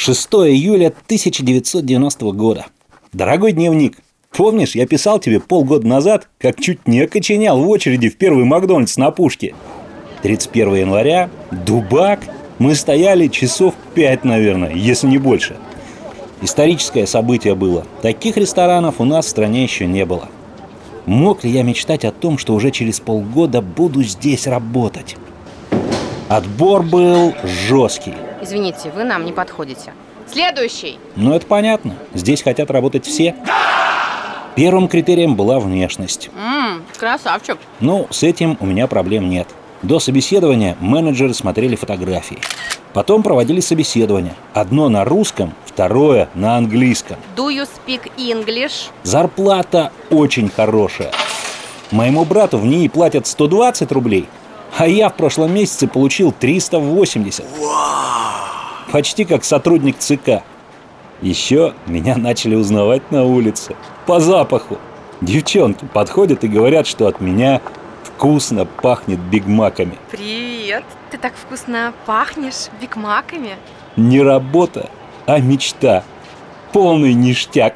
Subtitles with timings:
[0.00, 2.64] 6 июля 1990 года.
[3.12, 3.98] Дорогой дневник,
[4.34, 8.96] помнишь, я писал тебе полгода назад, как чуть не окоченял в очереди в первый Макдональдс
[8.96, 9.54] на пушке?
[10.22, 12.20] 31 января, Дубак,
[12.58, 15.58] мы стояли часов 5, наверное, если не больше.
[16.40, 17.84] Историческое событие было.
[18.00, 20.30] Таких ресторанов у нас в стране еще не было.
[21.04, 25.18] Мог ли я мечтать о том, что уже через полгода буду здесь работать?
[26.30, 28.14] Отбор был жесткий.
[28.40, 29.92] Извините, вы нам не подходите.
[30.32, 30.96] Следующий.
[31.16, 31.96] Но это понятно.
[32.14, 33.34] Здесь хотят работать все.
[34.54, 36.30] Первым критерием была внешность.
[36.32, 37.58] Ммм, красавчик.
[37.80, 39.48] Ну, с этим у меня проблем нет.
[39.82, 42.38] До собеседования менеджеры смотрели фотографии.
[42.92, 44.36] Потом проводили собеседование.
[44.54, 47.16] Одно на русском, второе на английском.
[47.36, 48.90] Do you speak English?
[49.02, 51.10] Зарплата очень хорошая.
[51.90, 54.28] Моему брату в ней платят 120 рублей,
[54.76, 57.44] а я в прошлом месяце получил 380.
[58.92, 60.42] Почти как сотрудник ЦК.
[61.22, 63.76] Еще меня начали узнавать на улице.
[64.06, 64.78] По запаху.
[65.20, 67.60] Девчонки подходят и говорят, что от меня
[68.02, 69.98] вкусно пахнет бигмаками.
[70.10, 70.84] Привет.
[71.10, 73.56] Ты так вкусно пахнешь бигмаками.
[73.96, 74.88] Не работа,
[75.26, 76.04] а мечта.
[76.72, 77.74] Полный ништяк.